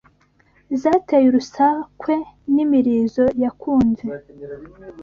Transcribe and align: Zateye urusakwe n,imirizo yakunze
Zateye 0.81 1.25
urusakwe 1.29 2.15
n,imirizo 2.53 3.25
yakunze 3.43 4.05